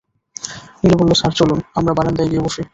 [0.79, 2.61] নীলু বলল, স্যার চলুন, আমরা বারান্দায় গিয়ে বসি।